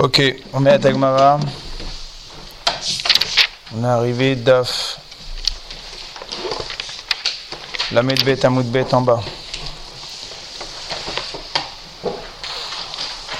[0.00, 1.40] Ok, on met à Tagmara.
[3.74, 5.00] On est arrivé d'Af.
[7.90, 8.36] La Medbet
[8.66, 9.20] Bet en bas.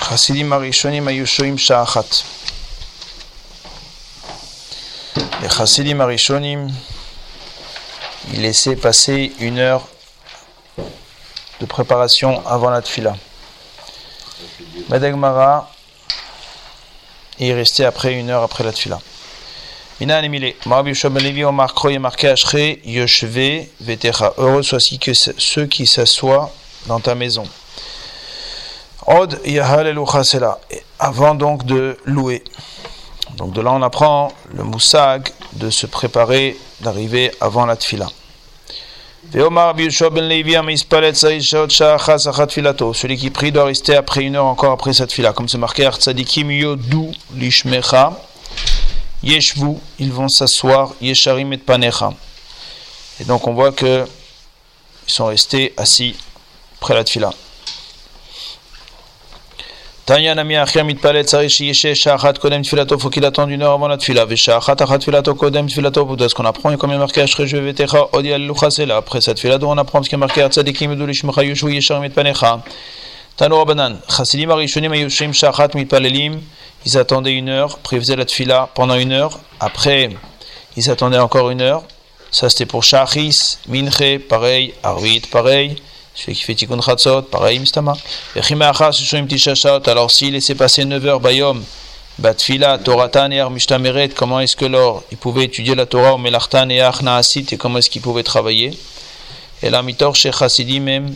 [0.09, 2.25] Chassidim Arishonim Ayushoim Sha'achat.
[5.41, 6.73] Les Chassidim Arishonim,
[8.33, 9.87] ils laissaient passer une heure
[11.61, 13.15] de préparation avant la tfila.
[14.89, 15.71] Madagmara,
[17.41, 19.01] il restait après une heure après la tfila.
[23.81, 24.35] Vetecha.
[24.39, 26.53] Heureux que ceux qui s'assoient
[26.87, 27.45] dans ta maison.
[29.07, 29.41] Od.
[30.99, 32.45] Avant donc de louer.
[33.37, 38.09] Donc de là on apprend le moussag de se préparer, d'arriver avant la tfila.
[42.95, 45.33] Celui qui prie doit rester après une heure encore après cette fila.
[45.33, 45.89] Comme c'est marqué.
[49.23, 52.13] Yeshvu, ils vont s'asseoir, Yesharim et Panecha.
[53.21, 54.07] Et donc on voit que
[55.07, 56.15] ils sont restés assis
[56.81, 57.31] près la tfila.
[60.09, 63.89] Tanya Nami Achia Mitpalet Tsari Shiyeshe Shachat Kodem Tfilato, faut qu'il attende une heure avant
[63.89, 64.25] la tfila.
[64.25, 67.45] Veshachat Achat Tfilato Kodem Tfilato, vous ce qu'on apprend, et comme il est marqué Ashre
[67.45, 68.97] Vetecha, Odial Luchasela.
[68.97, 70.49] Après cette tfila, on apprend ce qui est marqué?
[70.49, 72.63] Tzadikim Edu Lishmecha Yushu Yesharim et Panecha.
[73.37, 76.41] Tanu Rabbanan, Chasidim Arishonim Ayushim Shachat Mitpalelim,
[76.87, 80.09] ils attendaient une heure, faisaient la tfila pendant une heure, après
[80.79, 81.83] ils attendaient encore une heure,
[82.31, 85.77] ça c'était pour Shachis, Minche, pareil, Arvit, pareil,
[86.19, 87.97] celui qui fait Tikkun Chatzot, pareil, Mistama.
[89.87, 91.63] Alors s'il laissait passer 9 heures, Bayom,
[92.19, 97.53] Batfila, Toratan et comment est-ce que l'or, pouvait étudier la Torah, ou Melartan et Achnaasit,
[97.53, 98.77] et comment est-ce qu'il pouvait travailler
[99.63, 101.15] Et la Mitor chez Chassidim même,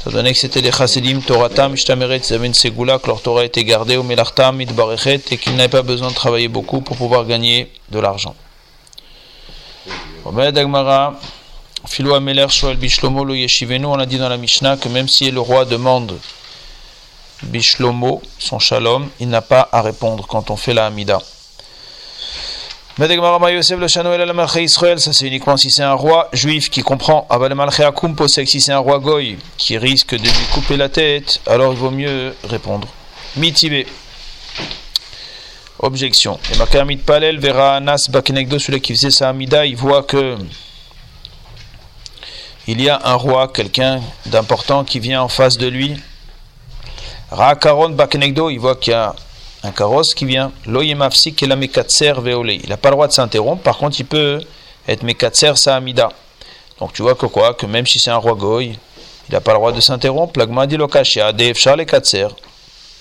[0.00, 3.44] étant donné que c'était des Chassidim, Toratam, Mishtameret, ils avaient une ségoula, que leur Torah
[3.44, 7.26] était gardée, ou Melartam, Mitbarechet, et qu'ils n'avaient pas besoin de travailler beaucoup pour pouvoir
[7.26, 8.36] gagner de l'argent.
[11.86, 15.30] Philo Ameler Shoel Bishlomo lo Yeshivenu, on a dit dans la Mishnah que même si
[15.30, 16.18] le roi demande
[17.42, 21.20] Bishlomo, son shalom, il n'a pas à répondre quand on fait la Hamida.
[22.96, 23.06] Ça
[25.12, 27.26] c'est uniquement si c'est un roi juif qui comprend.
[28.26, 31.90] Si c'est un roi goy qui risque de lui couper la tête, alors il vaut
[31.90, 32.86] mieux répondre.
[33.36, 33.86] Mitibé.
[35.80, 36.38] Objection.
[36.52, 40.36] Et Makamit Palel verra Anas Bakenegdo, celui qui faisait sa Hamida, il voit que
[42.66, 45.96] il y a un roi, quelqu'un d'important qui vient en face de lui.
[47.30, 49.14] Rakaron Bakenegdo, il voit qu'il y a
[49.62, 50.52] un carrosse qui vient.
[50.66, 52.50] Loyemafsik et la veole.
[52.50, 54.40] Il n'a pas le droit de s'interrompre, par contre il peut
[54.88, 56.10] être mekatser sa amida.
[56.78, 57.54] Donc tu vois que quoi?
[57.54, 58.78] Que même si c'est un roi goy,
[59.28, 60.38] il n'a pas le droit de s'interrompre.
[60.38, 62.28] Lagma dit lokashia, defshar les katser.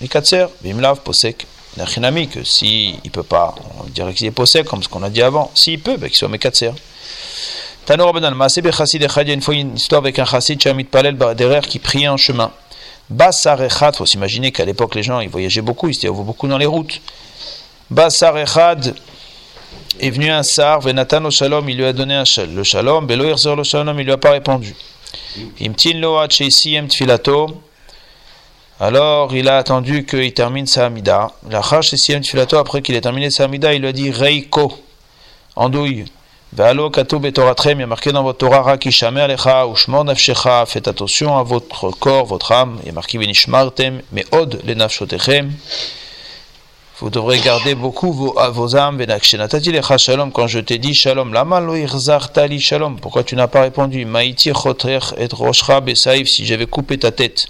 [0.02, 1.46] Les katser, bimlav posek.
[1.78, 5.10] Nachinami, que s'il ne peut pas, on dirait qu'il est posek, comme ce qu'on a
[5.10, 5.52] dit avant.
[5.56, 6.72] S'il peut, ben, qu'il soit mekatser.
[7.86, 11.64] Tano Rabbanan, Maasebe Chassid il une fois une histoire avec un chassid, Shamit Palel, derrière,
[11.64, 12.50] qui priait en chemin.
[13.10, 16.58] Bassar Echad, faut s'imaginer qu'à l'époque, les gens, ils voyageaient beaucoup, ils étaient beaucoup dans
[16.58, 17.02] les routes.
[17.90, 18.96] Bassar Echad
[20.00, 20.80] est venu un sar,
[21.30, 24.18] shalom, il lui a donné un shal, le shalom, Belo le shalom, il lui a
[24.18, 24.74] pas répondu.
[25.60, 26.28] Imtin
[26.88, 27.62] tfilato,
[28.80, 31.32] alors il a attendu qu'il termine sa amida.
[31.50, 34.72] La tfilato, après qu'il ait terminé sa amida, il lui a dit Reiko,
[35.58, 36.06] andouille.
[36.56, 38.78] Il y a marqué dans votre Torah,
[40.68, 45.50] faites attention à votre corps, votre âme, il y a marqué Venishmartem, mais od le.
[47.00, 49.04] Vous devrez garder beaucoup vos, vos âmes,
[49.98, 51.74] shalom, quand je t'ai dit shalom, lama lo
[52.32, 57.00] tali shalom, pourquoi tu n'as pas répondu, Maïti choter et roshra besaïf, si j'avais coupé
[57.00, 57.48] ta tête,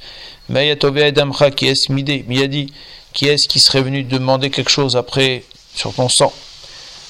[0.48, 2.72] Mayatove edamcha, qui est-ce miyadi,
[3.12, 5.44] qui est-ce qui serait venu demander quelque chose après
[5.76, 6.32] sur ton sang?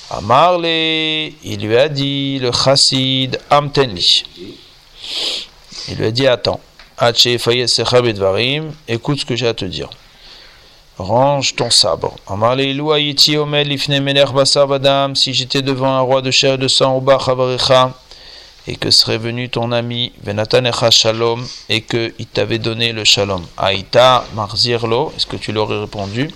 [0.09, 4.23] Amarle, il lui a dit, le chassid, amtenli.
[5.87, 6.59] Il lui a dit, attends,
[8.87, 9.89] écoute ce que j'ai à te dire.
[10.97, 12.15] Range ton sabre.
[12.27, 12.61] Amarle,
[15.15, 17.03] si j'étais devant un roi de chair et de sang,
[18.65, 23.45] et que serait venu ton ami, Venatanecha Shalom, et qu'il t'avait donné le Shalom.
[23.57, 26.29] Aïta Marzirlo, est-ce que tu l'aurais répondu?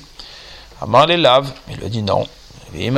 [0.81, 2.27] Amarle Lav, il lui a dit non.
[2.75, 2.91] Et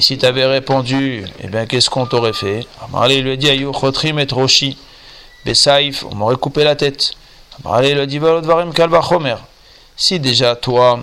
[0.00, 2.66] si tu avais répondu, eh bien, qu'est-ce qu'on t'aurait fait?
[3.10, 4.76] Il lui a dit Chotrim et Roshi,
[5.44, 7.12] Besaif, on m'aurait coupé la tête.
[7.82, 8.20] il lui a dit
[9.96, 11.00] Si déjà toi,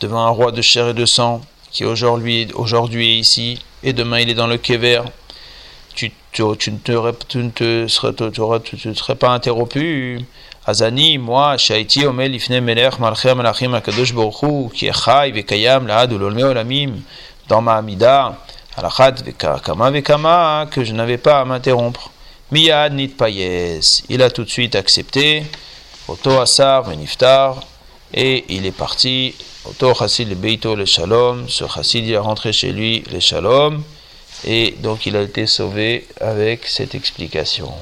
[0.00, 4.20] devant un roi de chair et de sang, qui aujourd'hui aujourd'hui est ici, et demain
[4.20, 5.02] il est dans le Kever,
[5.94, 10.20] tu tu, tu, ne te, tu, ne te serais, tu, tu, serais pas interrompu.
[10.64, 16.12] Azani, moi, Shaiti, Omel, Ifne, Melech, Malchir, Melachim, Akadosh Baruchu, qui est Chai, Vekayam, Lahad,
[16.12, 17.00] Ulolme, Olamim,
[17.48, 18.38] dans ma Amida,
[18.76, 22.10] Alachat, Vekama, Vekama, que je n'avais pas à m'interrompre.
[22.52, 23.80] Miyad, Nit Payes.
[24.08, 25.44] Il a tout de suite accepté.
[26.06, 27.60] Oto Asar, Veniftar,
[28.14, 29.34] et il est parti.
[29.64, 31.48] Oto Chassid, le Beito, le Shalom.
[31.48, 33.82] Ce Chassid, il est rentré chez lui, le Shalom.
[34.44, 37.72] Et donc il a été sauvé avec cette explication.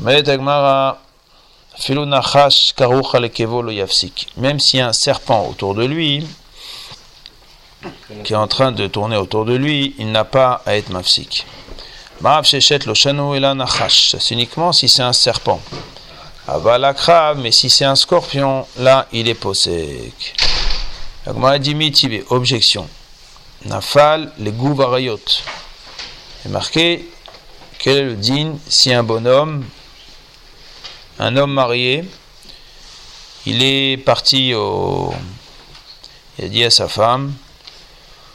[0.00, 0.20] Même
[4.60, 6.26] s'il y a un serpent autour de lui,
[8.24, 11.46] qui est en train de tourner autour de lui, il n'a pas à être mafsik.
[14.18, 15.60] C'est uniquement si c'est un serpent.
[17.36, 20.34] Mais si c'est un scorpion, là il est possèque.
[22.30, 22.88] Objection.
[23.64, 25.20] Nafal, les gouvarayot.
[26.48, 27.08] Marqué
[27.78, 29.64] quel est le din si un bonhomme,
[31.22, 32.04] un homme marié,
[33.46, 35.12] il est parti au.
[36.38, 37.34] Il a dit à sa femme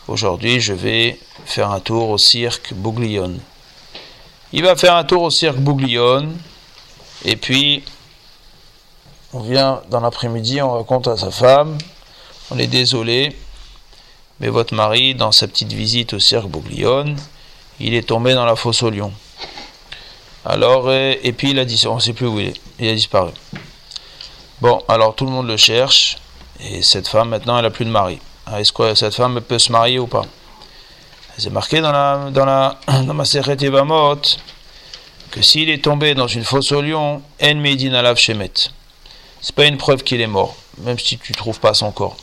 [0.07, 3.39] Aujourd'hui, je vais faire un tour au cirque Bouglione.
[4.53, 6.37] Il va faire un tour au cirque Bouglione,
[7.25, 7.83] et puis
[9.33, 11.77] on vient dans l'après-midi, on raconte à sa femme
[12.49, 13.35] on est désolé,
[14.39, 17.17] mais votre mari, dans sa petite visite au cirque Bouglione,
[17.79, 19.11] il est tombé dans la fosse au lion.
[20.49, 22.87] Alors, euh, et puis il a dit, on ne sait plus où il est, il
[22.87, 23.31] a disparu.
[24.61, 26.17] Bon, alors tout le monde le cherche,
[26.61, 28.19] et cette femme, maintenant, elle n'a plus de mari.
[28.55, 30.23] Est-ce que cette femme peut se marier ou pas?
[31.37, 34.15] C'est marqué dans la dans la dans
[35.31, 38.53] que s'il est tombé dans une fosse au lion, En Medin Alav Shemet.
[39.41, 42.15] C'est pas une preuve qu'il est mort, même si tu trouves pas son corps.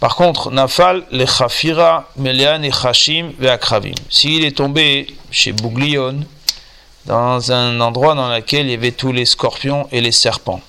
[0.00, 3.94] Par contre, Nafal, le Khafira, Melian et Khashim, Veakravim.
[4.10, 6.20] S'il est tombé chez Bouglion,
[7.06, 10.60] dans un endroit dans lequel il y avait tous les scorpions et les serpents.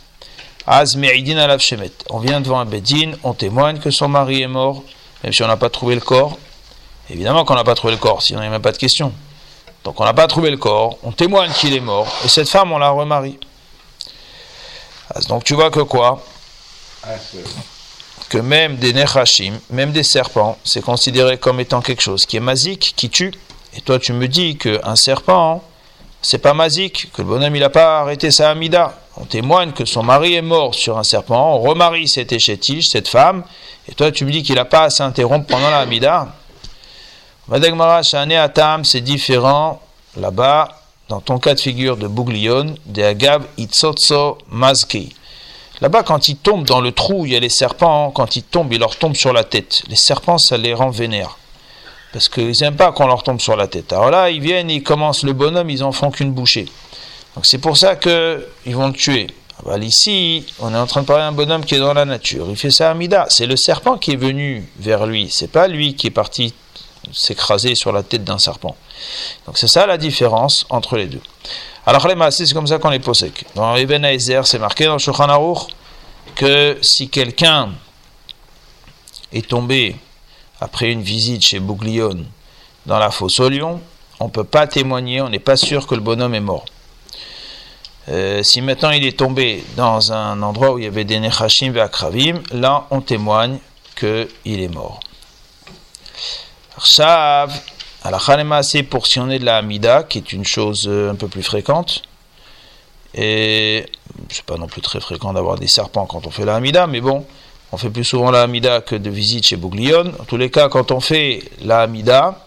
[0.68, 1.92] Az Me'idin alav Shemet.
[2.10, 2.68] On vient devant un
[3.24, 4.84] on témoigne que son mari est mort,
[5.24, 6.38] même si on n'a pas trouvé le corps.
[7.10, 9.14] Évidemment qu'on n'a pas trouvé le corps, sinon il n'y a même pas de question.
[9.84, 12.72] Donc on n'a pas trouvé le corps, on témoigne qu'il est mort, et cette femme,
[12.72, 13.38] on la remarie.
[15.30, 16.26] Donc tu vois que quoi?
[18.30, 22.42] Que même des nechashim, même des serpents, c'est considéré comme étant quelque chose qui est
[22.42, 23.32] masique, qui tue.
[23.76, 25.64] Et toi, tu me dis qu'un serpent,
[26.26, 28.98] c'est pas masique, que le bonhomme, il n'a pas arrêté sa amida.
[29.16, 33.08] On témoigne que son mari est mort sur un serpent, on remarie cette échétige, cette
[33.08, 33.44] femme,
[33.88, 36.34] et toi, tu me dis qu'il n'a pas à s'interrompre pendant la amida.
[38.84, 39.82] c'est différent
[40.18, 40.70] là-bas,
[41.10, 45.14] dans ton cas de figure de Bouglione, de Agab Itzotso Mazki.
[45.80, 48.74] Là-bas, quand ils tombent dans le trou, il y a les serpents, quand ils tombent,
[48.74, 49.84] ils leur tombent sur la tête.
[49.90, 51.38] Les serpents, ça les rend vénères.
[52.16, 53.92] Parce qu'ils n'aiment pas qu'on leur tombe sur la tête.
[53.92, 56.64] Alors là, ils viennent, ils commencent le bonhomme, ils en font qu'une bouchée.
[57.36, 59.28] Donc c'est pour ça qu'ils vont le tuer.
[59.58, 62.06] Ah bah, ici, on est en train de parler d'un bonhomme qui est dans la
[62.06, 62.46] nature.
[62.50, 63.26] Il fait ça à Mida.
[63.28, 65.28] C'est le serpent qui est venu vers lui.
[65.30, 66.54] C'est pas lui qui est parti
[67.12, 68.78] s'écraser sur la tête d'un serpent.
[69.46, 71.22] Donc c'est ça la différence entre les deux.
[71.86, 73.44] Alors les c'est comme ça qu'on les possèque.
[73.56, 75.68] Dans Ibn c'est marqué dans Shulchan Aruch
[76.36, 77.72] que si quelqu'un
[79.34, 79.98] est tombé
[80.60, 82.26] après une visite chez Bouglione
[82.86, 83.82] dans la fosse au lion,
[84.20, 86.66] on ne peut pas témoigner, on n'est pas sûr que le bonhomme est mort.
[88.08, 91.76] Euh, si maintenant il est tombé dans un endroit où il y avait des Nechashim
[91.76, 93.58] et Akravim, là on témoigne
[93.96, 95.00] qu'il est mort.
[96.78, 97.52] Archav,
[98.04, 102.04] la c'est pour de la Hamida, qui est une chose euh, un peu plus fréquente.
[103.14, 103.86] Et
[104.30, 107.02] c'est pas non plus très fréquent d'avoir des serpents quand on fait la Hamida, mais
[107.02, 107.26] bon,
[107.72, 110.14] on fait plus souvent la Hamida que de visite chez Bouglione.
[110.20, 112.40] En tous les cas, quand on fait la Hamida,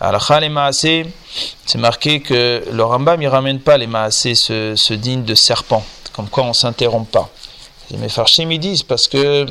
[0.00, 5.24] à la c'est marqué que le Rambam ne ramène pas les Maasé ce, ce digne
[5.24, 7.28] de serpent, comme quoi on ne s'interrompt pas.
[7.90, 9.46] Les Farshim ils disent parce que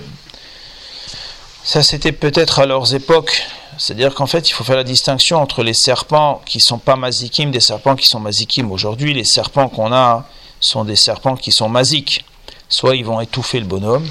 [1.63, 3.43] ça c'était peut-être à leurs époques
[3.79, 7.49] c'est-à-dire qu'en fait, il faut faire la distinction entre les serpents qui sont pas mazikim,
[7.49, 8.71] des serpents qui sont mazikim.
[8.73, 10.25] Aujourd'hui, les serpents qu'on a
[10.59, 12.25] sont des serpents qui sont maziques.
[12.67, 14.05] Soit ils vont étouffer le bonhomme,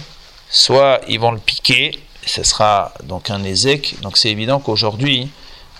[0.50, 3.96] soit ils vont le piquer, ce sera donc un ézec.
[4.02, 5.28] Donc c'est évident qu'aujourd'hui,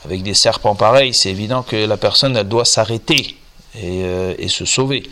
[0.04, 3.36] avec des serpents pareils, c'est évident que la personne elle doit s'arrêter
[3.74, 5.02] et, euh, se sauver.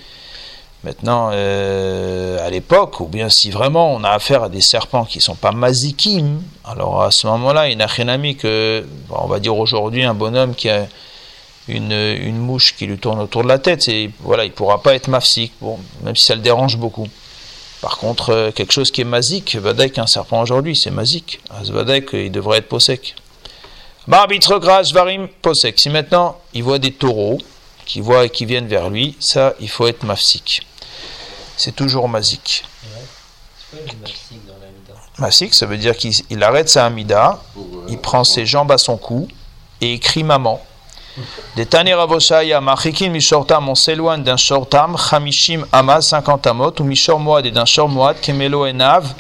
[0.85, 5.19] Maintenant, euh, à l'époque, ou bien si vraiment on a affaire à des serpents qui
[5.19, 7.89] ne sont pas mazikim, alors à ce moment-là, il n'a
[9.11, 10.87] on va dire aujourd'hui, un bonhomme qui a
[11.67, 14.95] une, mouche qui lui tourne autour de la tête, et voilà, il ne pourra pas
[14.95, 15.53] être mafsik,
[16.05, 17.09] même si ça le dérange beaucoup.
[17.87, 21.39] Par contre, euh, quelque chose qui est masique, Vadek, un serpent aujourd'hui, c'est masique.
[21.69, 23.15] Vadek, il devrait être posek.
[24.09, 25.79] Barbitre gras, varim, posek.
[25.79, 27.39] Si maintenant il voit des taureaux
[27.85, 30.67] qui, voient, qui viennent vers lui, ça, il faut être mafsik.
[31.57, 32.65] C'est toujours masique.
[35.19, 37.41] Masik, ça veut dire qu'il arrête sa amida,
[37.87, 39.29] il prend ses jambes à son cou
[39.81, 40.61] et il crie maman.
[41.57, 47.19] Des Tani Ravoshaya, Machikin Mishortam, on s'éloigne d'un Shortam, Chamishim Ama, 50 Amot, ou Mishor
[47.19, 49.15] Moad et d'un Shor Moad, Kemelo Enav,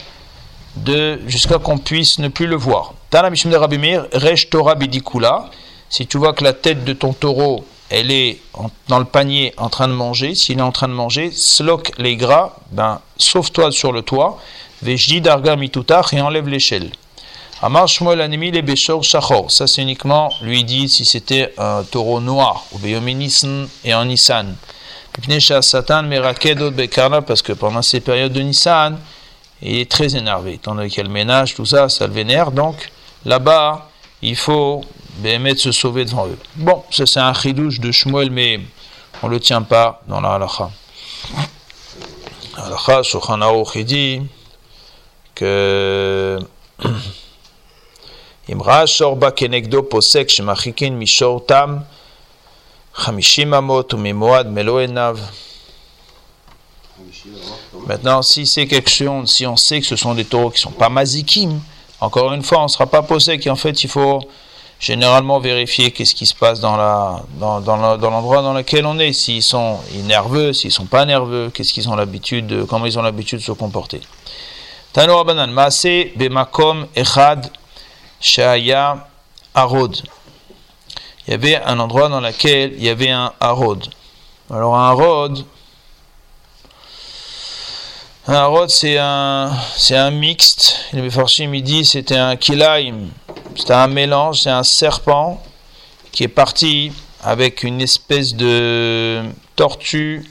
[1.26, 2.92] jusqu'à qu'on puisse ne plus le voir.
[3.10, 5.50] Tana Mishim de Rabimir, Resh Torah Bidikula,
[5.88, 8.40] si tu vois que la tête de ton taureau, elle est
[8.88, 12.16] dans le panier en train de manger, s'il est en train de manger, slok les
[12.16, 14.38] gras, ben, sauve-toi sur le toit,
[14.82, 16.90] Vejdi Darga Mitutach et enlève l'échelle.
[17.62, 19.50] Amar Shmuel Anemi le Beshor Shachor.
[19.50, 24.54] Ça, c'est uniquement, lui dit, si c'était un taureau noir, ou Beyominisn et en Nissan.
[25.62, 26.04] Satan
[27.26, 28.98] parce que pendant ces périodes de Nissan,
[29.62, 30.54] il est très énervé.
[30.54, 32.50] Étant donné qu'il ménage, tout ça, ça le vénère.
[32.50, 32.90] Donc,
[33.24, 33.88] là-bas,
[34.20, 34.84] il faut
[35.56, 36.38] se sauver devant eux.
[36.56, 38.60] Bon, ça c'est un chidouche de Shmuel, mais
[39.22, 40.70] on ne le tient pas dans la halakha.
[42.58, 43.38] Halakha, Shulchan
[43.84, 44.20] dit
[45.34, 46.38] que
[48.51, 51.77] אמרה שור בה כנגדו פוסק שמרחיקין משור תם
[52.95, 55.17] חמישים אמות וממועד מלוא עיניו.
[57.87, 60.61] Maintenant, si c'est quelque chose, si on sait que ce sont des taureaux qui ne
[60.61, 61.59] sont pas mazikim,
[61.99, 64.21] encore une fois, on ne sera pas posé qu'en fait, il faut
[64.79, 69.13] généralement vérifier qu'est-ce qui se passe dans la dans, dans l'endroit dans lequel on est,
[69.13, 73.39] s'ils sont nerveux, s'ils sont pas nerveux, qu'est-ce qu'ils ont l'habitude, comment ils ont l'habitude
[73.39, 74.01] de se comporter.
[74.93, 77.51] Tano Rabbanan, Maase bemakom echad
[78.20, 79.08] Shaya
[79.54, 80.02] Arod.
[81.26, 83.88] Il y avait un endroit dans lequel il y avait un Arod.
[84.50, 85.44] Alors un Arod,
[88.28, 90.86] un Arod c'est un, c'est un mixte.
[90.92, 93.08] Le Mefarshim il dit c'était un Kilaim,
[93.56, 95.42] c'était un mélange, c'est un serpent
[96.12, 96.92] qui est parti
[97.22, 99.22] avec une espèce de
[99.56, 100.30] tortue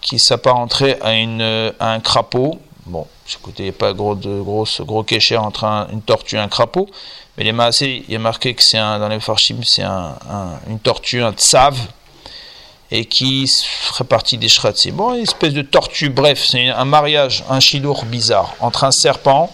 [0.00, 1.40] qui s'apparenterait à, une,
[1.78, 2.60] à un crapaud.
[2.86, 6.38] Bon, Écoutez, il n'y a pas gros, de, gros, gros kécher entre une tortue et
[6.38, 6.88] un crapaud.
[7.36, 10.14] Mais les maasés, il y a marqué que c'est un, dans les farshim, c'est un,
[10.68, 11.76] une tortue, un tsav,
[12.90, 14.92] et qui ferait partie des shratsi.
[14.92, 19.50] Bon, une espèce de tortue, bref, c'est un mariage, un chidour bizarre, entre un serpent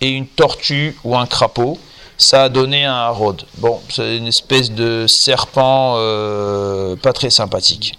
[0.00, 1.78] et une tortue ou un crapaud.
[2.16, 3.44] Ça a donné un harod.
[3.58, 7.98] Bon, c'est une espèce de serpent euh, pas très sympathique.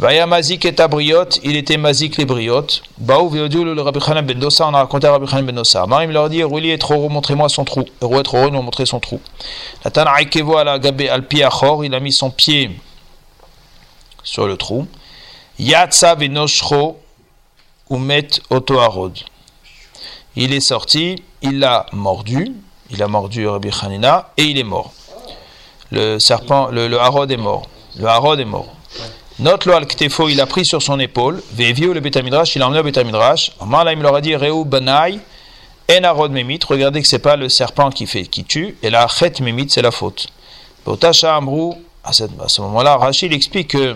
[0.00, 2.82] Vaya mazik et abriot, il était mazik les briotes.
[2.98, 5.84] Baou veodiou le Rabbi Chanan ben Dossa, on a raconté à Rabbi Chanan ben Dossa.
[6.04, 7.84] il leur dit, Rouli est trop montrez-moi son trou.
[8.00, 9.20] Roi trop nous a montré son trou.
[9.84, 12.70] La Tanaïkevo à la Gabé al Piachor, il a mis son pied
[14.22, 14.86] sur le trou.
[15.58, 17.00] Yatsa venoshro
[17.90, 19.18] umet otoharod.
[20.36, 22.52] Il est sorti, il l'a mordu,
[22.90, 24.92] il a mordu Rabbi Hanina et il est mort.
[25.90, 27.66] Le serpent, le, le harod est mort.
[27.96, 28.77] Le harod est mort.
[29.40, 31.42] Note-le al ktefo, il a pris sur son épaule.
[31.52, 33.52] Veviu le betamidrash, il a emmené au betamidrash.
[33.60, 35.20] Amala, il leur a dit Reu banai,
[35.88, 36.58] enarod memit.
[36.66, 38.76] Regardez que c'est pas le serpent qui fait, qui tue.
[38.82, 40.26] Et la chet memit, c'est la faute.
[40.84, 43.94] Botasha amrou, à ce moment-là, Rachid explique que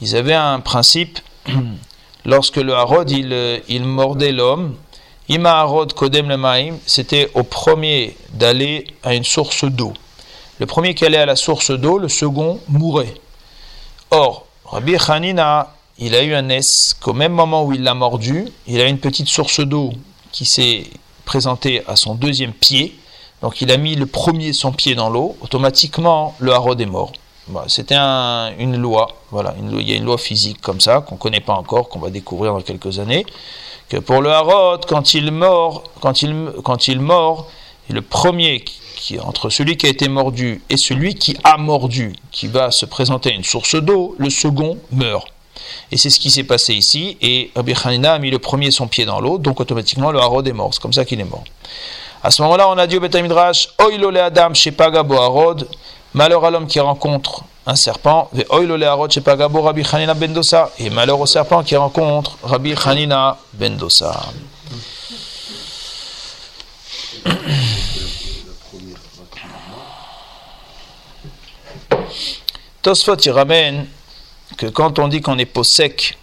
[0.00, 1.20] ils avaient un principe.
[2.24, 4.74] Lorsque le harod, il, il mordait l'homme,
[5.28, 9.92] Ima harod kodem le maim, c'était au premier d'aller à une source d'eau.
[10.58, 13.14] Le premier qui allait à la source d'eau, le second mourait.
[14.10, 18.48] Or, Rabbi Hanina, il a eu un S qu'au même moment où il l'a mordu,
[18.66, 19.92] il a une petite source d'eau
[20.32, 20.84] qui s'est
[21.24, 22.98] présentée à son deuxième pied.
[23.42, 27.12] Donc il a mis le premier son pied dans l'eau, automatiquement le harod est mort.
[27.68, 31.40] C'était une loi, voilà, il y a une loi physique comme ça qu'on ne connaît
[31.40, 33.24] pas encore, qu'on va découvrir dans quelques années,
[33.88, 37.48] que pour le harod, quand il mord, quand il, quand il mord,
[37.88, 38.64] le premier
[39.22, 43.30] entre celui qui a été mordu et celui qui a mordu, qui va se présenter
[43.30, 45.28] à une source d'eau, le second meurt.
[45.90, 47.16] Et c'est ce qui s'est passé ici.
[47.20, 50.46] Et Rabbi Hanina a mis le premier son pied dans l'eau, donc automatiquement le harod
[50.46, 50.70] est mort.
[50.72, 51.44] C'est comme ça qu'il est mort.
[52.22, 55.68] À ce moment-là, on a dit au Betamidrash Oilole Adam Shepagabo Harod,
[56.14, 61.20] malheur à l'homme qui rencontre un serpent, Oilole Harod Shepagabo Rabbi Hanina Bendosa, et malheur
[61.20, 64.32] au serpent qui rencontre Rabbi Hanina Bendosa.
[72.86, 73.88] Tosfot, il ramène
[74.56, 76.16] que quand on dit qu'on est peau sec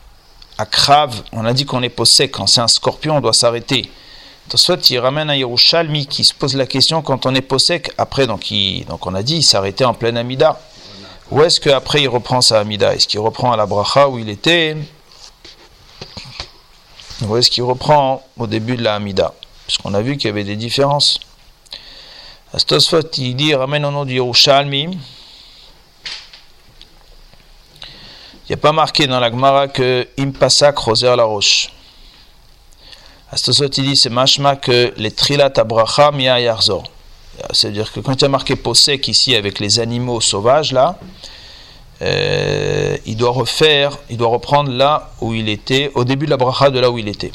[0.58, 3.34] à Krav, on a dit qu'on est peau sec, quand c'est un scorpion, on doit
[3.34, 3.92] s'arrêter.
[4.48, 7.92] Tosfot, il ramène un Yerushalmi qui se pose la question quand on est peau sec,
[7.98, 8.46] après, donc,
[8.88, 10.58] donc on a dit, il s'arrêtait en pleine Amida.
[11.32, 12.96] Ou est-ce qu'après il reprend sa Amida?
[12.96, 14.78] Est-ce qu'il reprend à la Bracha où il était?
[17.20, 19.34] Vous voyez ce qu'il reprend au début de la Hamida,
[19.68, 21.20] puisqu'on a vu qu'il y avait des différences.
[22.54, 24.98] Astosfot, il dit, ramène au nom du Yerushalmi.
[28.46, 31.70] Il n'y a pas marqué dans la Gemara que Impasak roser la roche.
[33.32, 36.84] Astosfot, il dit, c'est machma que les trilat abracha miya yarzor.
[37.52, 41.00] C'est-à-dire que quand il y a marqué posek ici avec les animaux sauvages, là,
[42.02, 46.38] euh, il doit refaire, il doit reprendre là où il était, au début de la
[46.38, 47.32] bracha de là où il était.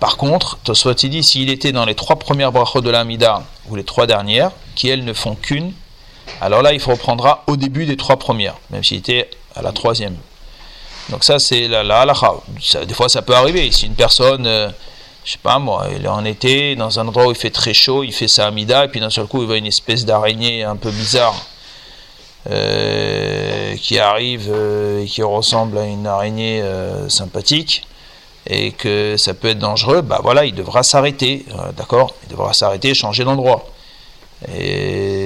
[0.00, 3.84] Par contre, Tosfot dit, s'il était dans les trois premières brachot de l'Amida, ou les
[3.84, 5.72] trois dernières, qui elles ne font qu'une,
[6.40, 10.16] alors là, il reprendra au début des trois premières, même s'il était à la troisième.
[11.10, 12.34] Donc ça, c'est la, la halakha.
[12.86, 13.70] Des fois, ça peut arriver.
[13.72, 14.68] Si une personne, euh,
[15.24, 17.74] je sais pas moi, il est en été, dans un endroit où il fait très
[17.74, 20.62] chaud, il fait sa Amida, et puis d'un seul coup, il voit une espèce d'araignée
[20.62, 21.34] un peu bizarre
[22.48, 26.62] euh, qui arrive euh, et qui ressemble à une araignée
[27.08, 27.86] sympathique
[28.46, 31.44] et que ça peut être dangereux, bah voilà, il devra s'arrêter,
[31.76, 32.14] d'accord?
[32.24, 33.66] Il devra s'arrêter, changer d'endroit.
[34.56, 35.19] Et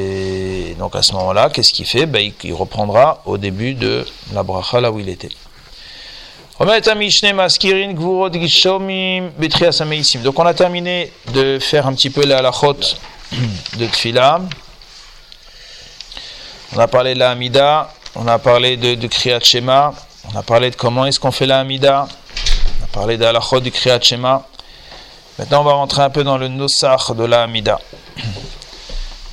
[0.79, 2.07] donc à ce moment-là, qu'est-ce qu'il fait?
[2.07, 5.31] Bah, il, reprendra au début de la bracha là où il était.
[10.23, 12.77] Donc on a terminé de faire un petit peu la halachot
[13.79, 14.41] de Tfila.
[16.75, 19.09] On a parlé de la Hamida, on a parlé de, de
[19.43, 19.95] Shema,
[20.33, 22.09] on a parlé de comment est-ce qu'on fait la Hamida
[22.95, 24.47] parler d'Alachot du Kriyat Shema.
[25.39, 27.49] Maintenant, on va rentrer un peu dans le Nosach de la.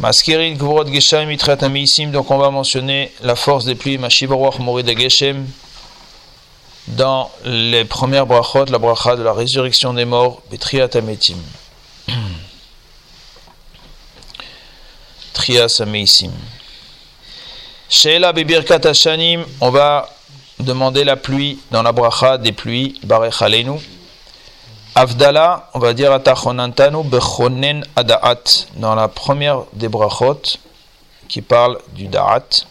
[0.02, 1.30] Maskerin Gvorot Geshem
[1.62, 2.10] Amisim.
[2.10, 5.46] Donc, on va mentionner la force des pluies, Mashivaroach Morid Geshem.
[6.88, 11.38] Dans les premières brachot, la bracha de la résurrection des morts, Betriat Ametim.
[15.34, 15.84] Trias.
[17.88, 20.10] Sheila Bibirkat Hashanim, on va
[20.60, 23.80] demander la pluie dans la bracha des pluies, Barech Aleinu.
[24.94, 30.42] Avdala, on va dire Atachonantanu Bechonen Adaat, dans la première des brachot,
[31.30, 32.66] qui parle du Da'at.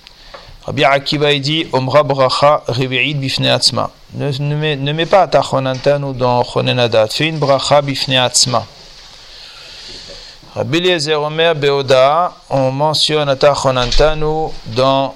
[0.67, 3.91] Rabbi Akiva dit Omra bracha reve'id bifne atzma.
[4.15, 8.67] Ne mets pas Atachonantanu dans Chonen Adaat, fais une bracha bifne atzma.
[10.55, 15.15] Rabbi Eliezer Omer Beoda, on mentionne Atachonantanu dans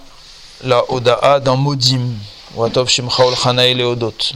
[0.62, 2.14] la Oda'a, dans Modim.
[2.56, 4.32] Watov Shimchaol Chanaï Leodot.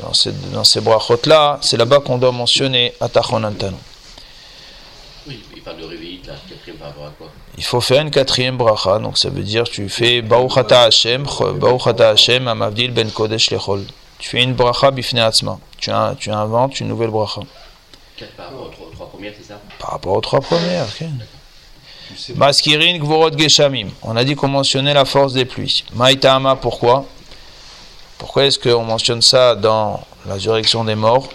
[0.00, 3.76] Dans ces, dans ces brachot-là, c'est là-bas qu'on doit mentionner Atachon Antanu.
[5.28, 7.28] Oui, il parle de réveil, la quatrième par rapport à quoi?
[7.58, 11.26] Il faut faire une quatrième bracha, donc ça veut dire tu fais Baruchata Hashem,
[11.56, 13.84] Baruchata Hashem, Amavdil Ben Kodesh Lechol.
[14.18, 15.58] Tu fais une bracha bifne atzma.
[15.78, 17.42] Tu, tu inventes une nouvelle bracha.
[18.16, 19.60] Quatre par rapport aux trois premières, c'est ça?
[19.78, 21.06] Par rapport aux trois premières, ok.
[22.36, 23.88] Maskirin Gvorot Geshamim.
[24.02, 25.84] On a dit qu'on mentionnait la force des pluies.
[25.94, 27.04] Maïtama, pourquoi?
[28.22, 31.28] Pourquoi est-ce qu'on mentionne ça dans la résurrection des morts?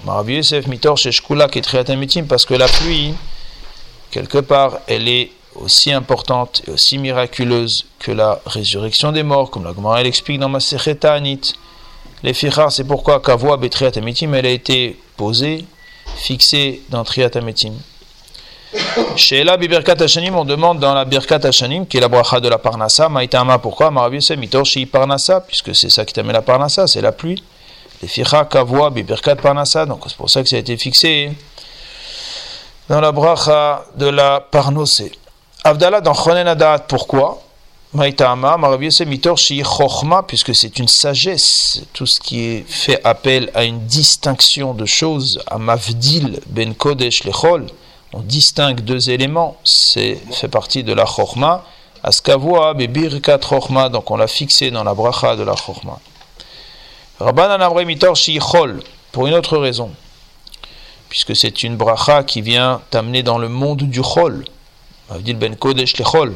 [2.30, 3.13] Parce que la pluie,
[4.10, 9.65] quelque part, elle est aussi importante et aussi miraculeuse que la résurrection des morts, comme
[9.65, 10.60] la Gemara l'explique dans ma
[11.04, 11.56] Anit.
[12.23, 15.65] Les fichar, c'est pourquoi Kavua Betriatamitim, elle a été posée,
[16.15, 17.73] fixée dans Triatamitim.
[19.16, 22.48] Chez la Birkat Hashanim, on demande dans la Birkat Hashanim, qui est la bracha de
[22.48, 23.92] la Parnassa, Maïtama, pourquoi?
[23.92, 27.44] Marabiese, Mitor Shi Parnassa, puisque c'est ça qui t'amène la Parnassa, c'est la pluie.
[28.02, 31.32] Les Ficha, Kavua, Birkat Parnassa, donc c'est pour ça que ça a été fixé
[32.90, 35.12] dans la bracha de la Parnossé.
[35.64, 37.42] Avdallah dans Chonen Adat, pourquoi?
[37.94, 43.64] Maïtama, Marabiese, Mitor Shi Chochma, puisque c'est une sagesse, tout ce qui fait appel à
[43.64, 47.66] une distinction de choses, à Mavdil Ben Kodesh Lechol,
[48.13, 51.63] on distingue deux éléments, c'est fait partie de la chorma.
[52.04, 56.00] Askavua bebirkat chorma, donc on l'a fixé dans la bracha de la chorma.
[57.20, 59.91] Rabban mitor shichol, pour une autre raison,
[61.10, 64.46] puisque c'est une bracha qui vient t'amener dans le monde du chol.
[65.10, 66.36] ben kodesh le chol.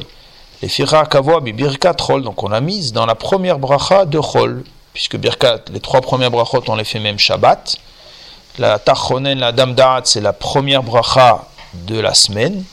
[0.60, 5.16] Les kavua bebirkat chol, donc on l'a mise dans la première bracha de chol, puisque
[5.16, 7.76] birkat, les trois premières brachot on les fait même Shabbat.
[8.58, 12.64] La tachonen, la damdaat, c'est la première bracha de la semaine,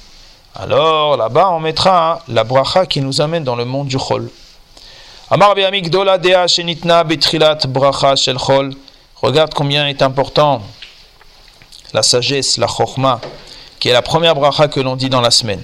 [0.55, 4.29] alors là-bas on mettra la bracha qui nous amène dans le monde du chol.
[5.29, 8.73] Amar dea shenitna betrilat bracha shel chol.
[9.21, 10.61] Regarde combien est important
[11.93, 13.19] la sagesse, la chorma,
[13.79, 15.63] qui est la première bracha que l'on dit dans la semaine.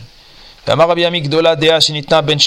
[0.68, 2.40] Amar dea shenitna ben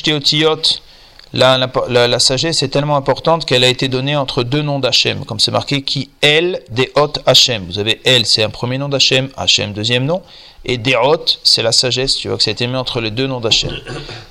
[1.35, 5.51] la, sagesse est tellement importante qu'elle a été donnée entre deux noms d'Hachem, comme c'est
[5.51, 7.67] marqué qui El Deot Hachem.
[7.67, 10.23] Vous avez El, c'est un premier nom d'Hachem, Hachem deuxième nom,
[10.65, 12.17] et Deot, c'est la sagesse.
[12.17, 13.73] Tu vois que ça a été mis entre les deux noms d'Hachem.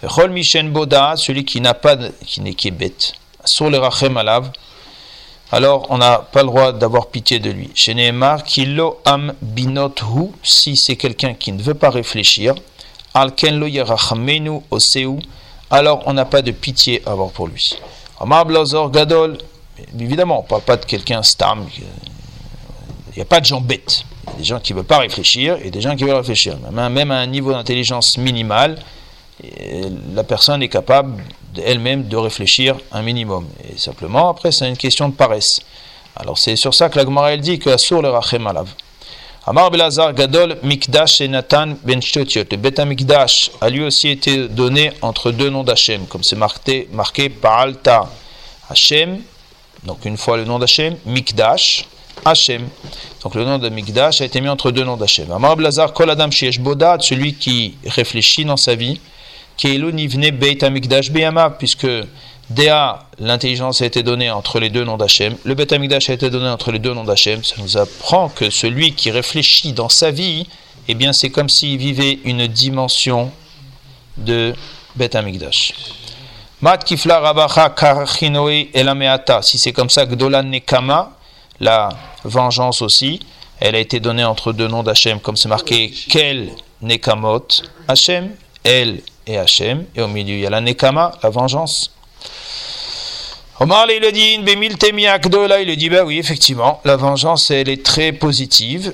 [0.07, 3.13] Chol Mishen Boda, celui qui n'a pas, qui n'est qui bête.
[3.61, 4.51] Le Rachem Alav,
[5.51, 7.69] alors on n'a pas le droit d'avoir pitié de lui.
[7.73, 12.55] Chez Nehemar, kilo am binot hu, si c'est quelqu'un qui ne veut pas réfléchir,
[13.13, 15.19] al ken lo oseu,
[15.69, 17.77] alors on n'a pas de pitié à avoir pour lui.
[18.19, 19.37] Amar blazor gadol,
[19.99, 24.03] évidemment, on ne parle pas de quelqu'un stam, il n'y a pas de gens bêtes.
[24.27, 26.15] Il y a des gens qui ne veulent pas réfléchir et des gens qui veulent
[26.15, 26.57] réfléchir.
[26.71, 28.77] Même à un niveau d'intelligence minimal,
[30.13, 31.23] la personne est capable
[31.63, 33.47] elle-même de réfléchir un minimum.
[33.69, 35.61] Et simplement, après, c'est une question de paresse.
[36.15, 38.67] Alors, c'est sur ça que la Gemara elle dit que Asur le Rachem alav.
[39.49, 42.43] Amar Belazar Gadol Mikdash et Nathan Ben Shtotiot.
[42.51, 46.89] Le Bet Mikdash a lui aussi été donné entre deux noms d'Hachem, comme c'est marqué,
[46.91, 48.09] marqué par Alta
[48.69, 49.21] Hachem,
[49.85, 51.85] donc une fois le nom d'Hachem, Mikdash,
[52.25, 52.67] Hachem.
[53.23, 55.31] Donc le nom de Mikdash a été mis entre deux noms d'Hachem.
[55.31, 58.99] Amar Belazar Kol Adam Shiesh Bodad, celui qui réfléchit dans sa vie,
[59.63, 61.09] Beit Amikdash
[61.57, 61.87] puisque
[62.49, 66.29] Dea, l'intelligence a été donnée entre les deux noms d'Hachem, le Beit Amikdash a été
[66.29, 70.11] donné entre les deux noms d'Hachem, ça nous apprend que celui qui réfléchit dans sa
[70.11, 70.47] vie,
[70.87, 73.31] eh bien c'est comme s'il vivait une dimension
[74.15, 74.53] de
[74.95, 75.73] Beit Amikdash.
[76.61, 81.17] Mat kifla rabacha karchinoe elameata, si c'est comme ça, Gdolan nekama,
[81.59, 81.89] la
[82.23, 83.19] vengeance aussi,
[83.59, 87.47] elle a été donnée entre deux noms d'Hachem, comme c'est marqué Kel nekamot,
[87.89, 88.31] Hachem,
[88.63, 91.91] El et Hachem, et au milieu il y a la Nekama, la vengeance.
[93.59, 98.93] Omar il dit, il le dit, bah oui, effectivement, la vengeance elle est très positive.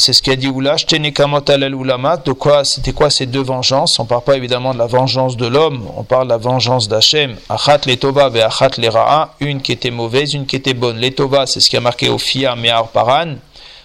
[0.00, 3.98] C'est ce qu'a dit Oula, de quoi, c'était quoi ces deux vengeances?
[3.98, 6.86] On ne parle pas évidemment de la vengeance de l'homme, on parle de la vengeance
[6.86, 7.34] d'Hachem.
[7.48, 10.98] Achat les Tova ve Achat les Ra'a, une qui était mauvaise, une qui était bonne.
[10.98, 13.34] Les Tova, c'est ce qui a marqué au Fia Me'ar Paran,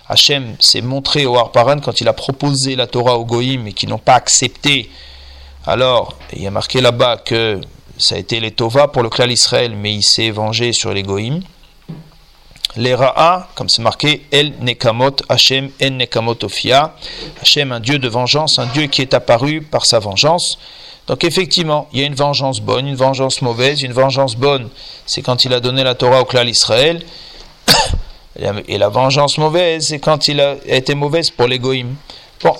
[0.08, 3.90] Hachem s'est montré au Harparan quand il a proposé la Torah aux Goïm et qu'ils
[3.90, 4.90] n'ont pas accepté.
[5.66, 7.62] Alors, il y a marqué là-bas que
[7.98, 11.04] ça a été les Tova pour le clan Israël, mais il s'est vengé sur les
[11.04, 11.42] Goïm.
[12.76, 16.96] Les Ra'a, comme c'est marqué, El Nekamot, Hachem, En Nekamot Ophia.
[17.42, 20.60] Hachem, un Dieu de vengeance, un Dieu qui est apparu par sa vengeance.
[21.08, 23.84] Donc effectivement, il y a une vengeance bonne, une vengeance mauvaise.
[23.84, 24.70] Une vengeance bonne,
[25.06, 27.06] c'est quand il a donné la Torah au clan Israël.
[28.68, 31.48] Et la vengeance mauvaise, c'est quand il a été mauvaise pour.
[31.48, 31.96] Bon,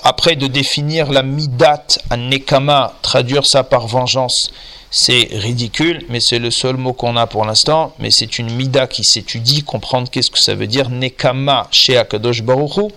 [0.04, 4.52] après de définir la midat à nekama, traduire ça par vengeance,
[4.92, 7.94] c'est ridicule, mais c'est le seul mot qu'on a pour l'instant.
[7.98, 12.44] Mais c'est une mida qui s'étudie, comprendre qu'est-ce que ça veut dire nekama chez Akadosh
[12.44, 12.92] Baruchu.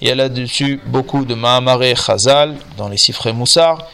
[0.00, 3.86] Il y a là-dessus beaucoup de Mahamare Chazal dans les Sifré Moussar,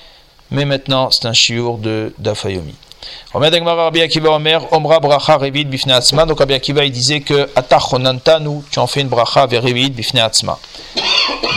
[0.50, 2.74] mais maintenant c'est un chiour de Dafayomi.
[6.28, 10.18] Donc Rabbi Akiva il disait que atachonantanu, tu en fais une bracha vers revid bifne
[10.18, 10.58] atzma.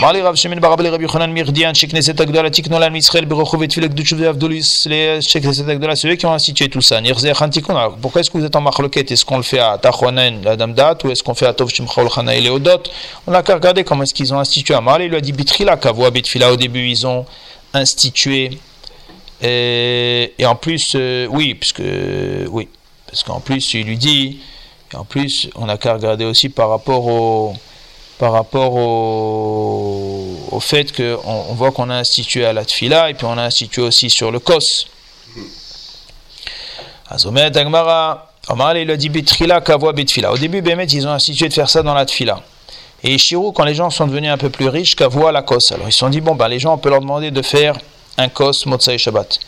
[0.01, 4.23] Mali Rav Shemin barabli Rabbi Yochanan Mirdian, Shekneset Agdala, Tiknolan Israël, Berochov et Tfilek Duchuv
[4.25, 6.99] Avdolis, les Shekneset Agdala, ceux qui ont institué tout ça.
[6.99, 9.11] Nirze Chantikon, pourquoi est-ce que vous êtes en marloquette?
[9.11, 12.09] Est-ce qu'on le fait à Tachonen, la Damdat, ou est-ce qu'on fait à Tov Shimchol
[12.09, 12.81] Chana et Léodot?
[13.27, 14.75] On n'a qu'à regarder comment est-ce qu'ils ont institué.
[14.81, 17.25] Mali lui a dit Bitrila, Kavua Bitfila, au début ils ont
[17.73, 18.57] institué
[19.41, 21.81] et, en plus, euh, oui, puisque,
[22.49, 22.67] oui,
[23.07, 24.39] parce qu'en plus, il lui dit,
[24.93, 27.53] et en plus, on n'a qu'à regarder aussi par rapport au,
[28.19, 33.13] par rapport au, au fait qu'on on voit qu'on a institué à la tfila et
[33.15, 34.87] puis on a institué aussi sur le kos.
[37.09, 40.31] Azomet Agmara, Omar il a dit Betrila Kavwa Betfila.
[40.31, 42.41] Au début, Bémet, ils ont institué de faire ça dans la tfila.
[43.03, 45.71] Et Shirou, quand les gens sont devenus un peu plus riches, Kavwa la kos.
[45.71, 47.75] Alors ils se sont dit, bon, ben, les gens, on peut leur demander de faire
[48.17, 49.39] un kos Motsai Shabbat.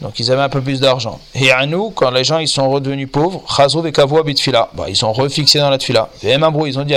[0.00, 1.20] Donc ils avaient un peu plus d'argent.
[1.34, 4.84] Et à nous, quand les gens ils sont redevenus pauvres, Chazou et Kavua Bitfila, bah,
[4.88, 6.10] ils sont refixés dans la tfila.
[6.22, 6.94] Et même ils ont dit.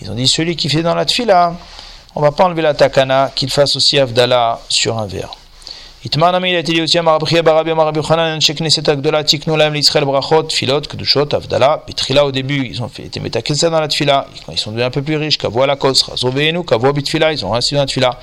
[0.00, 1.54] Ils ont dit celui qui fait dans la tfila,
[2.14, 5.37] on va pas enlever la takana, qu'il fasse aussi Avdallah sur un verre.
[6.08, 7.02] Itman il a été dit aussi à
[10.06, 10.80] Brachot, Filot,
[11.86, 13.88] Bitrila au début, ils ont été dans la
[14.50, 15.36] ils sont devenus un peu plus riches,
[16.94, 18.16] Bitfila, ils ont dans.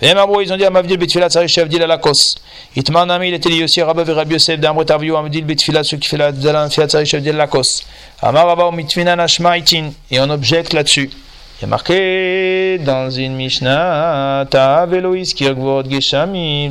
[0.00, 2.36] Et ils ont dit à Mavdil Bitfila, Tsari Shavdil à la kos.
[2.76, 6.08] Itman il a dit aussi à Rabbi Rabbi Yosef, d'Amre Tarviou, Amdil Bitfila, ceux qui
[6.08, 7.82] fait la Avdala, Tfila, Tsari Shavdil à la kos.
[8.22, 11.10] Amar Rabba, Mitfinan Ashmaitin, et on objecte là-dessus.
[11.56, 14.90] Il y a marqué dans une Mishnah, dans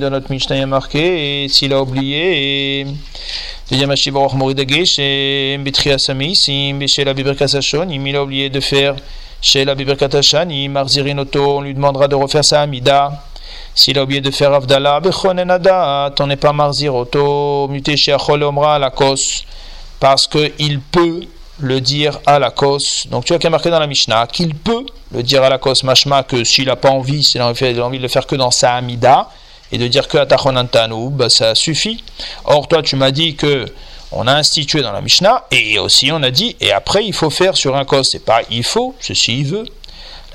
[0.10, 2.86] notre Mishnah il y a marqué, s'il a oublié,
[3.72, 3.86] il a
[8.24, 8.96] oublié de faire
[9.42, 13.24] chez la Biberkatashani, Marzirinoto, on lui demandera de refaire sa Amida.
[13.74, 19.46] S'il a oublié de faire Avdallah, Bechonenada, on n'est pas Marziroto, muté chez la cause,
[20.02, 21.22] parce qu'il peut
[21.60, 23.06] le dire à la cause.
[23.10, 25.84] Donc tu as qu'à marquer dans la Mishnah qu'il peut le dire à la cause,
[25.84, 28.76] machma, que s'il n'a pas envie, s'il a envie de le faire que dans sa
[28.76, 29.30] Amida,
[29.72, 30.26] et de dire que à
[31.12, 32.04] bah, ça suffit.
[32.46, 33.66] Or, toi, tu m'as dit que
[34.12, 37.32] On a institué dans la Mishnah, et aussi on a dit, et après il faut
[37.32, 38.04] faire sur un kos.
[38.04, 39.66] C'est pas il faut, ceci il veut.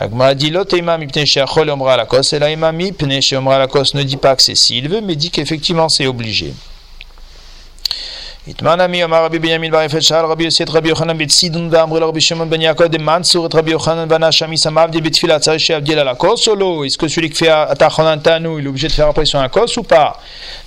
[0.01, 4.43] La dit l'autre imam la kos, et la imam la kos ne dit pas que
[4.43, 6.53] c'est s'il veut, mais dit qu'effectivement c'est obligé.
[8.48, 12.00] התמן עמי אמר רבי בנימין בר יפת שאל רבי יוסי את רבי יוחנן בצידון ואמרו
[12.00, 16.08] לרבי שמעון בן יעקב דמנצור את רבי יוחנן בנה שמיס המבדיל בתפילה צריך שיבדיל על
[16.08, 16.84] הכוס ou לא?
[16.86, 19.78] Est-ce que celui qui fait Atachonantanu il est obligé de faire après sur un kos
[19.78, 20.12] ou pas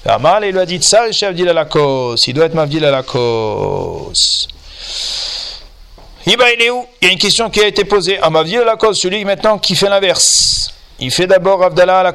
[0.07, 4.49] ואמר il lui a dit צריך שיבדיל על הכוס il doit être מבדיל על הכוס
[6.27, 8.19] Iba il est où Il y a une question qui a été posée.
[8.21, 10.73] Ah, Mavdil à la cause, celui maintenant qui fait l'inverse.
[11.04, 12.12] Il fait d'abord Avdallah à la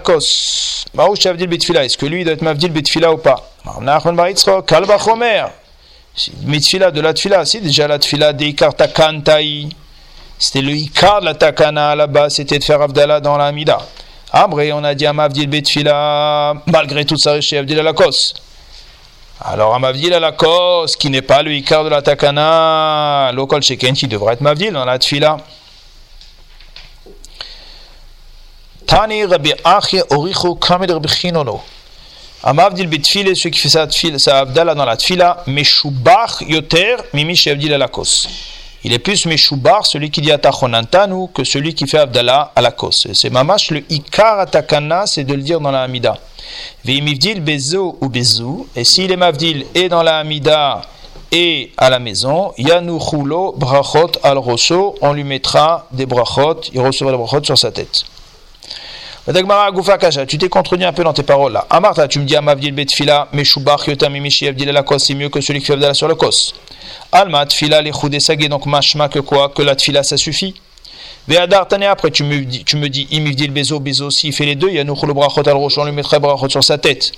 [1.46, 1.84] Bitfila.
[1.84, 3.50] Est-ce que lui doit être Mavdil Bitfila ou pas
[4.64, 5.44] Kalba Chomer.
[6.44, 9.68] Mitfila de la tfila, c'est déjà la tfila d'Ikar Takantai.
[10.38, 13.78] C'était le Ikar de la Takana là-bas, c'était de faire Avdallah dans la Amida.
[14.30, 18.34] Après, on a dit à Mavdil Betfila, malgré tout ça, chez Avdil à la cause.
[19.40, 23.62] Alors, à Mavdil à la cause, qui n'est pas le Ikar de la Takana, local
[23.62, 25.38] Sheken, qui devrait être Mavdil dans la tfila.
[28.86, 31.60] Tani Rabbi Achia Oricho Kamed Rabbi Chinono.
[32.44, 37.74] Amavdil betfile, celui qui fait sa, sa abdallah dans la tfila, meshubach yoter, mimi abdil
[37.74, 38.28] à la kos.
[38.84, 42.70] Il est plus meshubar, celui qui dit atachonantanu, que celui qui fait abdallah à la
[42.70, 43.08] kos.
[43.12, 46.16] C'est mamash le ikar atakana, c'est de le dire dans la amida.
[46.84, 50.82] Veimivdil bezo ou bezou, et s'il est mavdil et dans la amida
[51.32, 56.80] et à la maison, yanu chulo brachot al rosso, on lui mettra des brachot, il
[56.80, 58.04] recevra des brachot sur sa tête.
[59.26, 61.66] Tu t'es contredit un peu dans tes paroles là.
[61.68, 65.66] Amarta, tu me dis Amavdil Betfila, Meshubach Yotami Abdil la c'est mieux que celui qui
[65.66, 66.54] fait Abdallah sur le kos.
[67.10, 69.48] Alma Tfila les Sagé, donc mashma que quoi?
[69.48, 70.54] Que la Tfila ça suffit?
[71.26, 74.68] Ve'adar après tu me dis, tu me dis Imivdil Bezo, Bezo, s'il fait les deux,
[74.68, 77.10] il y a Nukhul Brachot al on lui mettrait Brachot sur sa tête.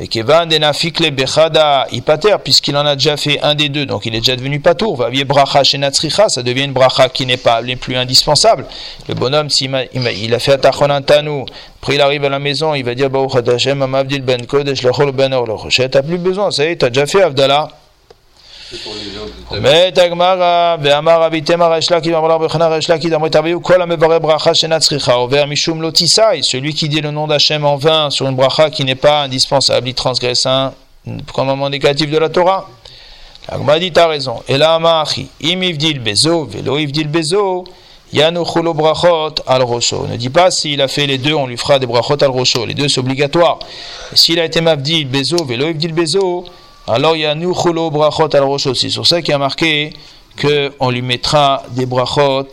[0.00, 4.14] Et Kevan Denafikle Bechada Ipater, puisqu'il en a déjà fait un des deux, donc il
[4.14, 4.96] est déjà devenu patour.
[4.96, 8.64] Vavier Bracha Shenatzricha, ça devient une bracha qui n'est pas les plus indispensable.
[9.08, 11.46] Le bonhomme, s'il il a fait Atachonantanu,
[11.82, 15.10] après il arrive à la maison, il va dire Baruch Hashem Amavdil Ben Kodesh Lechol
[15.10, 15.34] Ben
[15.90, 17.68] T'as plus besoin, ça y est, t'as déjà fait Avdallah.
[19.62, 25.46] Mais Tagmara, Ve'amar Avitem Arashlaki, Amar Bechana Arashlaki, Damret Aviyu, Kol Amevare Bracha Shenatzricha, Over
[25.46, 28.94] Mishum Lotisai, celui qui dit le nom d'Hachem en vain sur une bracha qui n'est
[28.94, 30.74] pas indispensable, il transgresse un
[31.32, 32.68] commandement négatif de la Torah.
[33.50, 34.42] L'Agma dit, t'as raison.
[34.48, 37.64] Et là, Amachi, Im Ivdil Bezo, Velo Ivdil Bezo,
[38.12, 40.06] Yanu Chulo Brachot al Rosho.
[40.06, 42.66] Ne dis pas s'il a fait les deux, on lui fera des Brachot al Rosho.
[42.66, 43.60] Les deux, c'est obligatoire.
[44.12, 46.44] S'il a été Mavdil Bezo, Velo Ivdil Bezo,
[46.88, 48.90] alors il y a Nuchulo Brachot al Rosh aussi.
[48.90, 49.92] Sur ça qui a marqué
[50.40, 52.48] qu'on lui mettra des Brachot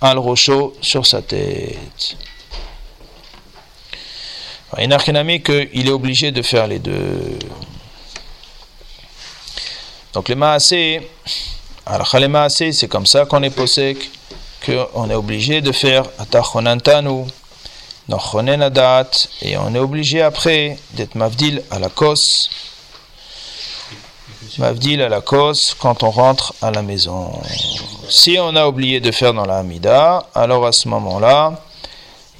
[0.00, 2.16] al Rosho sur sa tête.
[4.78, 7.38] Il rien qu'il est obligé de faire les deux.
[10.12, 11.08] Donc les maasé,
[11.86, 13.96] alors les maasé, c'est comme ça qu'on est posé,
[14.64, 17.24] qu'on est obligé de faire atachonantanu,
[18.08, 19.10] nochonenadat,
[19.42, 22.50] et on est obligé après d'être mavdil à la kos.
[24.58, 27.30] Mavdil à la cause quand on rentre à la maison.
[28.08, 31.60] Si on a oublié de faire dans la Hamida, alors à ce moment-là,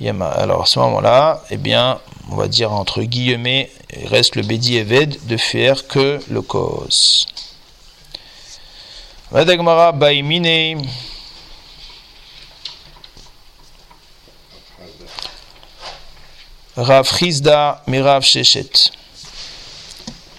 [0.01, 1.99] alors à ce moment-là, eh bien,
[2.31, 7.27] on va dire entre guillemets, il reste le Bedi Eved de faire que le cause.
[9.31, 10.89] Vadagmara Baimine.
[16.77, 18.91] Rav Chizda Mirav Sheshet.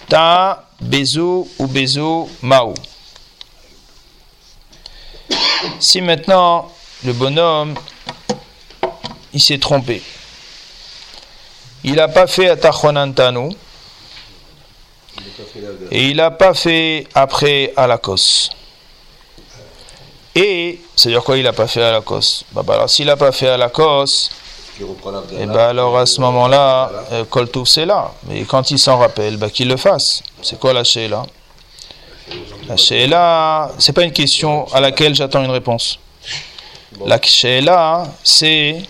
[0.08, 2.74] Ta Bezo ou Bezo Mao.
[5.80, 6.70] Si maintenant
[7.04, 7.74] le bonhomme
[9.32, 10.02] il s'est trompé,
[11.84, 13.50] il n'a pas fait Atachonantanu
[15.90, 18.50] et il n'a pas fait après Alakos.
[20.34, 22.44] Et, c'est-à-dire quoi il n'a pas fait Alakos?
[22.52, 24.30] Bah, bah, Alors s'il n'a pas fait Alakos,
[24.80, 24.84] et
[25.40, 28.12] eh ben alors à ce moment-là, euh, Koltouf c'est là.
[28.28, 30.22] Mais quand il s'en rappelle, ben, qu'il le fasse.
[30.40, 31.24] C'est quoi la Sheila?
[32.68, 35.98] La Sheila, c'est pas une question à laquelle j'attends une réponse.
[37.04, 38.82] La Sheila, c'est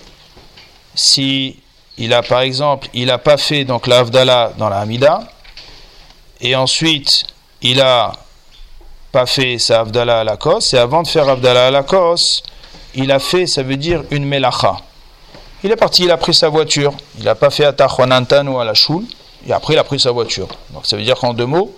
[0.94, 1.56] si
[1.96, 5.20] il a par exemple, il n'a pas fait donc l'Avdala dans la Hamida,
[6.40, 7.24] et ensuite
[7.62, 8.12] il a
[9.10, 12.42] pas fait sa Avdala à la Kos, et avant de faire Avdala à la Kos,
[12.94, 14.76] il a fait, ça veut dire une Melacha.
[15.64, 16.94] Il est parti, il a pris sa voiture.
[17.18, 17.74] Il n'a pas fait à
[18.44, 19.04] ou à la choule.
[19.46, 20.48] Et après, il a pris sa voiture.
[20.70, 21.74] Donc ça veut dire qu'en deux mots,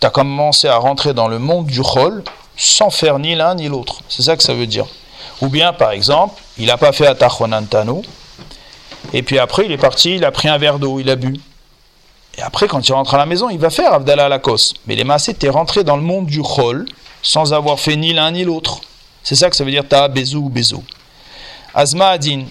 [0.00, 2.22] tu as commencé à rentrer dans le monde du rôle
[2.56, 4.00] sans faire ni l'un ni l'autre.
[4.08, 4.86] C'est ça que ça veut dire.
[5.42, 7.14] Ou bien, par exemple, il n'a pas fait à
[9.12, 11.38] Et puis après, il est parti, il a pris un verre d'eau, il a bu.
[12.38, 14.74] Et après, quand il rentre à la maison, il va faire Avdallah à la cause.
[14.86, 16.86] Mais les massés, tu es rentré dans le monde du Chol
[17.22, 18.80] sans avoir fait ni l'un ni l'autre.
[19.22, 20.82] C'est ça que ça veut dire ta bezou ou bezou.
[21.74, 22.44] Azma Adin,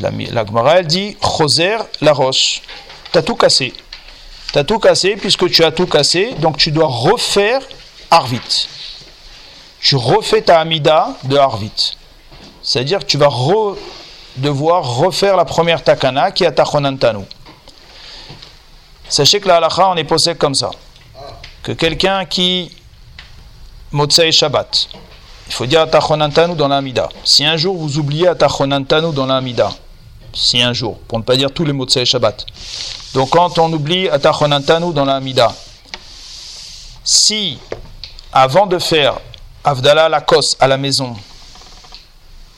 [0.00, 2.62] la, la Gemara, elle dit Choser la roche.
[3.12, 3.72] Tu as tout cassé.
[4.52, 7.60] Tu as tout cassé, puisque tu as tout cassé, donc tu dois refaire
[8.10, 8.68] Arvit.
[9.80, 11.96] Tu refais ta Amida de Arvit.
[12.62, 13.30] C'est-à-dire que tu vas
[14.36, 17.24] devoir refaire la première Takana qui est Tachonantanu.
[19.08, 20.70] Sachez que la halakha, on est posé comme ça.
[21.62, 22.74] Que quelqu'un qui
[23.92, 24.88] Motsei Shabbat,
[25.46, 27.08] il faut dire Atachonantanu dans l'Amida.
[27.24, 29.70] Si un jour vous oubliez Atachonantanu dans l'Amida,
[30.36, 32.46] si un jour, pour ne pas dire tous les Motsei Shabbat.
[33.14, 35.52] Donc quand on oublie Atachonantanu dans l'Amida,
[37.02, 37.58] si
[38.32, 39.18] avant de faire
[39.64, 41.16] Avdallah la kos à la maison,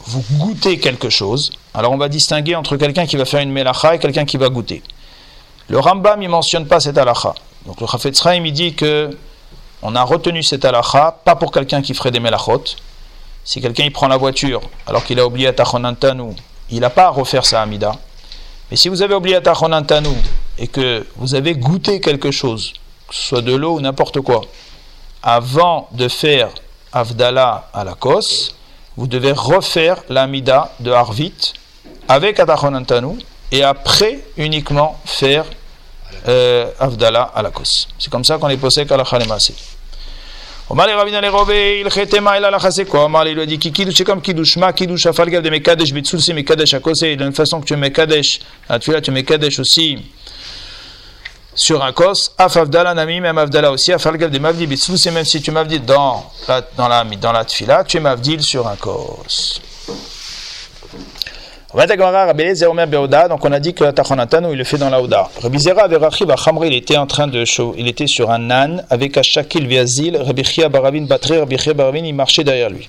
[0.00, 3.94] vous goûtez quelque chose, alors on va distinguer entre quelqu'un qui va faire une melacha
[3.94, 4.82] et quelqu'un qui va goûter.
[5.68, 7.34] Le Rambam, il mentionne pas cette halakha.
[7.66, 9.16] Donc le Chafetz il dit que
[9.82, 12.64] on a retenu cette halakha, pas pour quelqu'un qui ferait des melachot.
[13.44, 16.34] Si quelqu'un il prend la voiture alors qu'il a oublié Tachonantanu,
[16.70, 17.92] il n'a pas à refaire sa Amida.
[18.70, 20.11] Mais si vous avez oublié Tachonantanu
[20.59, 22.72] et que vous avez goûté quelque chose,
[23.09, 24.42] que ce soit de l'eau ou n'importe quoi,
[25.22, 26.50] avant de faire
[26.92, 28.54] Avdallah à la kos,
[28.96, 31.54] vous devez refaire l'Amida de Harvit
[32.09, 33.18] avec Atachonantanu
[33.52, 35.44] et après uniquement faire
[36.26, 37.88] euh, Avdallah à la cause.
[37.98, 39.54] C'est comme ça qu'on est posé qu'à la Khalemasi.
[40.70, 43.04] Omar les rabbins les robes, il chetema il a la chase quoi.
[43.07, 45.94] Omar il lui a dit kikidush c'est comme kidush ma kidush afal gav de mekadesh
[45.94, 47.00] bitsulsi mekadesh à cause.
[47.00, 49.98] De la même façon que tu mekadesh, à tu mekadesh aussi
[51.54, 52.35] sur un kos.
[52.37, 55.81] Af avdala nami même avdala aussi afal gav de mavdi bitsulsi même si tu mavdi
[55.81, 56.31] dans
[56.76, 59.62] dans la dans la tfila, tu mavdil sur un kos.
[61.74, 65.28] Donc on a dit que Tachonatanu il le fait dans la Ouda.
[65.42, 65.87] Rabbi Zera
[66.64, 67.44] il était en train de
[67.76, 72.04] il était sur un âne avec Ashakil Viazil, Rabbi Chia Barabin Batre, Rabbi Chia Barabin
[72.07, 72.88] il marchait derrière lui.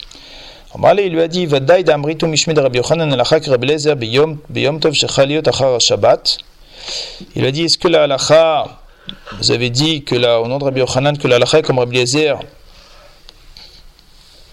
[0.98, 5.42] il lui a dit Vadaï d'Amritu Mishmid Rabbi Yochanan Elachak Rabbi Lezer Biyom Tov Shechaliot
[5.46, 6.38] Achar Shabbat.
[7.36, 8.80] Il a dit Est-ce que la halacha,
[9.40, 11.80] vous avez dit que là, au nom de Rabbi Yochanan, que la halacha est comme
[11.80, 12.40] Rabbi Lezer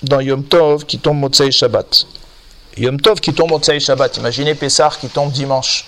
[0.03, 2.07] dans Yom Tov qui tombe Motzei Shabbat?
[2.79, 4.19] Yom Tov qui tombe au Tsaï Shabbat.
[4.19, 5.87] Imaginez Pessah qui tombe dimanche.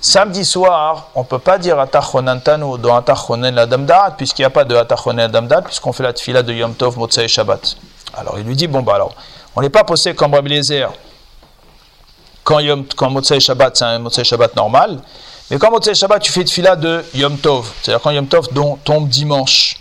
[0.00, 4.50] Samedi soir, on ne peut pas dire Atachonantanu dans Atachonen la Damdat, puisqu'il n'y a
[4.50, 7.76] pas de Atachonen la Damdat, puisqu'on fait la tfila de Yom Tov Motsai Shabbat.
[8.14, 9.14] Alors il lui dit Bon, bah alors,
[9.54, 10.60] on n'est pas posé comme Rabbi
[12.42, 15.00] quand, Yom, quand Motsai Shabbat, c'est un Motsai Shabbat normal,
[15.50, 18.48] mais quand Motsai Shabbat, tu fais tfila de Yom Tov, c'est-à-dire quand Yom Tov
[18.82, 19.79] tombe dimanche.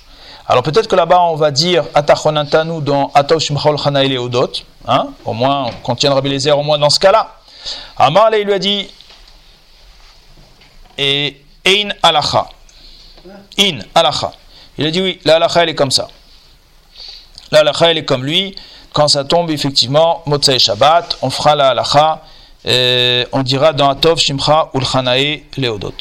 [0.51, 4.51] Alors peut-être que là-bas, on va dire Atachonantanu dans Atav Shimchol Chanaïle Odot,
[4.87, 7.35] Hein au moins, qu'on tienne Rabbi Lézer, au moins dans ce cas-là.
[7.95, 8.89] Amar, il lui a dit
[10.97, 12.47] et Ein alacha.
[13.59, 14.31] In alacha.
[14.79, 16.07] Il a dit oui, la alacha elle est comme ça.
[17.51, 18.55] La alacha elle est comme lui.
[18.91, 22.23] Quand ça tombe effectivement, Motsai Shabbat, on fera la alacha.
[22.65, 25.93] on dira dans Atov Shimcha Ulchanae Leodot.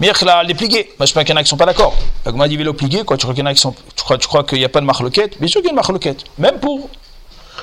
[0.00, 0.92] Mirch l'a dépliqué.
[0.98, 1.94] Moi, je pas qu'il y en a qui sont pas d'accord.
[2.26, 3.16] Agma dit vélo plié, quoi.
[3.16, 3.74] Tu crois qu'il y en a qui sont.
[3.94, 5.38] Tu crois, tu crois qu'il n'y a pas de marloquette?
[5.38, 6.24] Bien sûr qu'il y a une marloquette.
[6.38, 6.88] Même pour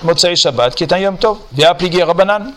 [0.04, 1.38] Motsai Shabbat, qui est un Yom Tov.
[1.52, 2.54] Via plié Rabbanan.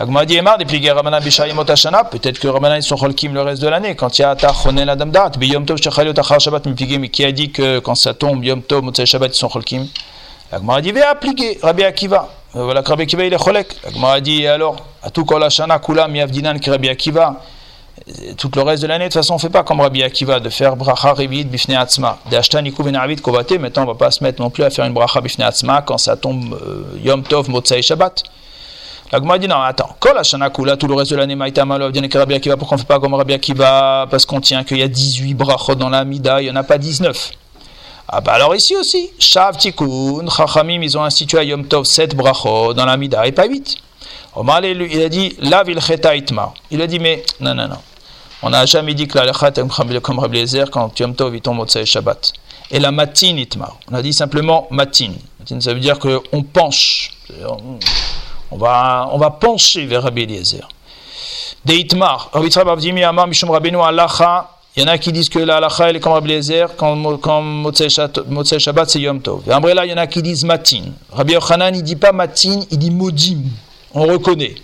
[0.00, 2.04] Agma dit Emar, dépliqué Rabbanan Bishayimot Hashana.
[2.04, 3.94] Peut-être que Rabbanan, ils sont Cholkim le reste de l'année.
[3.94, 5.32] Quand il y a Atach, Chonen Adam Dat.
[5.38, 6.98] Yom Tov, Shechaliot, Achar Shabbat, plié.
[6.98, 9.86] Mais qui a dit que quand ça tombe, Yom Tov, Motsai Shabbat, ils sont Cholkim
[10.50, 12.30] Agma dit Via plié Rabbi Akiva.
[12.54, 13.68] Voilà que Rabbi Akiva, il est Cholek.
[13.86, 17.42] Agma dit alors, à tout Kol Hashana, Kulam, Yavdinan, Rabbi Akiva
[18.36, 20.40] tout le reste de l'année, de toute façon, on ne fait pas comme Rabbi Akiva
[20.40, 22.18] de faire bracha revit bifne atzma.
[22.30, 24.84] D'ashtan ben avid kovate, maintenant on ne va pas se mettre non plus à faire
[24.84, 28.22] une bracha bifne atzma quand ça tombe euh, Yom Tov, Motsai Shabbat.
[29.10, 31.92] La Gemara dit non, attends, kol hashana kula, tout le reste de l'année, maïta malov,
[31.92, 34.06] que Rabbi Akiva, pourquoi on ne fait pas comme Rabbi Akiva?
[34.10, 36.62] Parce qu'on tient qu'il y a 18 brachot dans la Mida, il n'y en a
[36.62, 37.30] pas 19.
[38.10, 42.14] Ah bah alors ici aussi, Shav Tikkun, Chachamim, ils ont institué à Yom Tov 7
[42.14, 43.78] brachot dans la Mida et pas 8.
[44.36, 46.52] Omar, il a dit, la vilcheta itma.
[46.70, 47.78] Il a dit, mais non, non, non.
[48.42, 51.58] On n'a jamais dit que la est comme Rabbi Lezer quand Yom Tov il tombe
[51.58, 52.32] au Shabbat.
[52.70, 53.74] Et la matin itma.
[53.90, 55.12] On a dit simplement matin.
[55.40, 57.10] Matin, ça veut dire qu'on penche.
[58.50, 60.68] On va, on va pencher vers Rabbi Eliezer.
[61.64, 62.30] De itmar.
[62.32, 62.48] Rabbi.
[64.76, 67.16] Il y en a qui disent que la halacha elle est comme Rabbi Eliezer quand,
[67.18, 69.42] quand Motsei Shabbat c'est Yom Tov.
[69.48, 70.82] Et après là, il y en a qui disent matin.
[71.10, 73.42] Rabbi Yochanan il dit pas matin, il dit modim.
[73.94, 74.54] On reconnaît.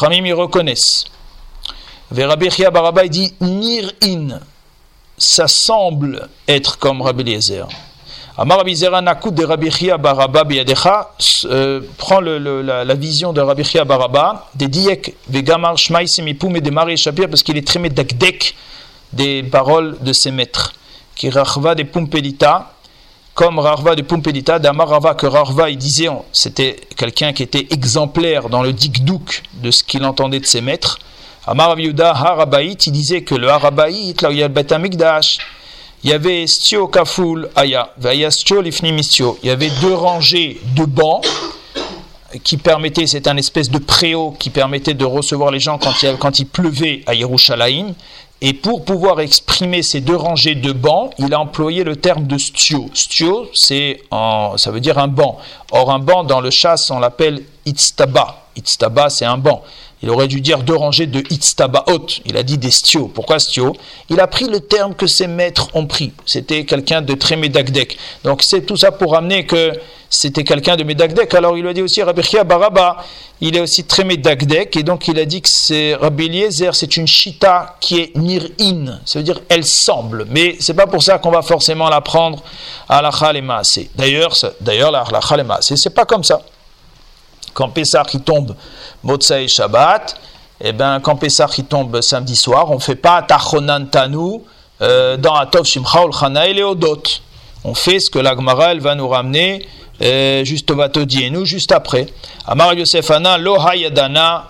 [0.00, 1.04] Khamim ils reconnaissent.
[2.20, 4.40] Rabbi Chia Baraba dit Nir'in,
[5.16, 7.66] ça semble être comme Rabbi Eliezer.
[8.36, 11.10] Amar Rabbi Zera Nakud de Rabbi Chia Baraba Biyadecha
[11.44, 16.70] euh, prend la, vision de Rabbi Chia Baraba, des Diek Vegamar Shmaï Semipoum et de
[16.70, 18.56] Marie Shapir, parce qu'il est très médakdek
[19.12, 20.72] des paroles de ses maîtres.
[21.14, 22.72] Qui Rachva de Pumpedita,
[23.34, 28.48] comme Rarva de Pumpedita, d'Amar Rava, que Rarva il disait, c'était quelqu'un qui était exemplaire
[28.48, 30.98] dans le dikdouk de ce qu'il entendait de ses maîtres.
[31.44, 34.54] Amar Yuda Harabaït, il disait que le Harabaït, là où il y a le
[36.04, 37.90] il y avait stio kaful aya,
[38.30, 39.38] stio lifni mistio.
[39.42, 41.24] Il y avait deux rangées de bancs
[42.42, 46.16] qui permettaient, c'est un espèce de préau qui permettait de recevoir les gens quand il,
[46.16, 47.94] quand il pleuvait à Yerushalayim.
[48.40, 52.38] Et pour pouvoir exprimer ces deux rangées de bancs, il a employé le terme de
[52.38, 52.90] stio.
[52.94, 55.38] Stio, c'est ça veut dire un banc.
[55.70, 58.46] Or, un banc dans le chasse, on l'appelle itztaba.
[58.56, 59.62] Itztaba, c'est un banc.
[60.02, 62.06] Il aurait dû dire deux rangées de Itztabaot.
[62.24, 63.06] Il a dit des stio.
[63.06, 63.76] Pourquoi stio?
[64.10, 66.12] Il a pris le terme que ses maîtres ont pris.
[66.26, 67.96] C'était quelqu'un de très médagdek.
[68.24, 69.72] Donc c'est tout ça pour amener que
[70.10, 71.32] c'était quelqu'un de médagdek.
[71.34, 73.04] Alors il a dit aussi Rabbi Baraba,
[73.40, 74.76] il est aussi très médagdek.
[74.76, 78.98] Et donc il a dit que c'est Rabbi Eliezer, c'est une chita qui est nir'in.
[79.04, 80.26] Ça veut dire elle semble.
[80.30, 82.42] Mais c'est pas pour ça qu'on va forcément la prendre
[82.88, 83.62] à la chalema.
[83.94, 86.42] D'ailleurs, d'ailleurs la, chalema, c'est pas comme ça.
[87.54, 88.54] Quand Pessah qui tombe
[89.02, 90.16] Motsai Shabbat,
[90.60, 94.40] eh ben quand Pessah qui tombe samedi soir, on ne fait pas Tachonan Tanu
[94.80, 97.02] euh, dans Atov Shimcha Chana et Odot.
[97.64, 99.66] On fait ce que la Gemara va nous ramener
[100.02, 100.76] euh, juste au
[101.30, 102.06] nous juste après.
[102.46, 103.56] Amar Yosef Ana, Lo.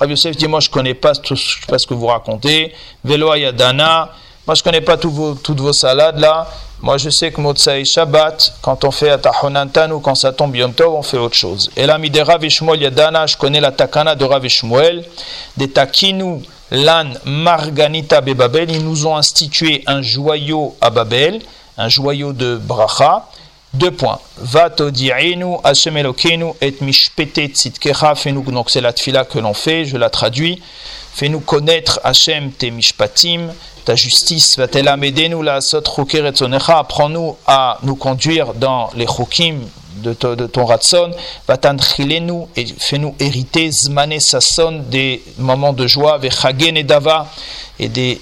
[0.08, 2.72] Yosef dit Moi je ne connais pas, tout, ce que vous racontez.
[3.04, 4.10] Velo Hayadana.
[4.46, 6.46] Moi je ne connais pas toutes vos salades là.
[6.82, 10.74] Moi, je sais que Motsai Shabbat, quand on fait Atahonantan ou quand ça tombe Yom
[10.74, 11.70] Tov, on fait autre chose.
[11.76, 14.44] Et là, de Rav Yadana, je connais la takana de Rav
[15.56, 21.40] des Takinu Lan Marganita Bebabel, ils nous ont institué un joyau à Babel,
[21.78, 23.28] un joyau de Bracha.
[23.74, 24.18] Deux points.
[24.38, 30.10] Vatodi'enu Hashem et mishpete tzitkecha, fais-nous, donc c'est la tfila que l'on fait, je la
[30.10, 30.60] traduis.
[31.14, 33.48] Fais-nous connaître Hashem te mishpatim,
[33.84, 34.58] ta justice,
[36.68, 39.60] apprends-nous à nous conduire dans les chokim
[40.02, 41.10] de, de ton ratson,
[42.22, 47.28] nous et fais-nous hériter zmane sasson des moments de joie, vechagen et dava
[47.78, 48.20] et des,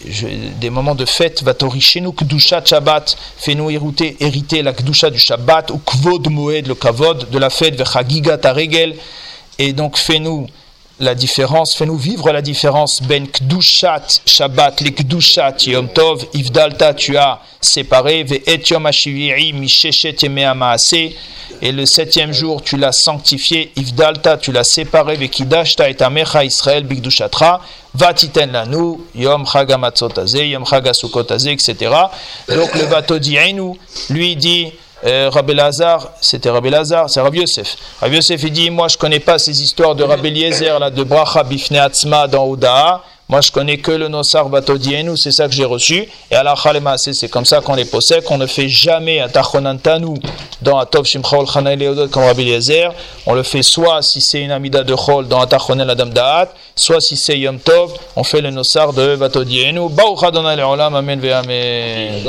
[0.61, 1.55] des moments de fête, va
[2.01, 7.29] nous kdusha shabbat, fais-nous hériter, hériter la kdusha du shabbat, ou kvod moed, le kavod
[7.31, 8.97] de la fête, vechagiga ta regel,
[9.59, 10.47] et donc fais-nous
[11.01, 13.03] la différence, fais-nous vivre la différence.
[13.03, 18.87] Ben kdushat Shabbat, les kdushat Yom Tov, Ivdalta tu as séparé, ve et Yom
[21.63, 26.45] et le septième jour tu l'as sanctifié, Ivdalta tu l'as séparé, ve Kidashta et Amecha
[26.45, 27.63] Israël bigdushatra,
[27.95, 31.75] Vatiten lanu, Yom Chagamatzot Yom Chagasukot etc.
[32.49, 33.73] Donc le Vatodienu
[34.11, 34.73] lui dit,
[35.07, 37.77] euh, Rabbi Lazar, c'était Rabbi Lazar, c'est Rabbi Yosef.
[38.01, 41.03] Rabbi Yosef, il dit Moi, je connais pas ces histoires de Rabbi Eliezer, là, de
[41.03, 43.03] Bracha Bifne Atzma dans Oudaha.
[43.31, 46.09] Moi, je connais que le Nosar Batodienu, c'est ça que j'ai reçu.
[46.33, 46.57] Et à la
[46.97, 50.19] c'est comme ça qu'on les possède, qu'on ne fait jamais à Tachonantanu
[50.63, 52.93] dans Atov Shimchaol Chana Leodot comme Rabbi Eliezer.
[53.27, 57.01] On le fait soit si c'est une Amida de Chol dans Atachonel Adam Da'at, soit
[57.01, 59.89] si c'est Yom Tov, on fait le Nosar de Batodienu.
[59.89, 62.25] Baruch Adonai Le'olam, Amen Ve'amen.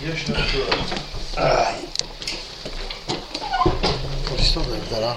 [0.00, 0.32] Yaşa.
[1.36, 1.74] Ay.
[4.28, 5.16] Polisler de là.